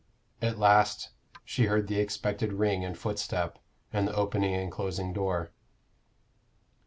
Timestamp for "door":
5.13-5.51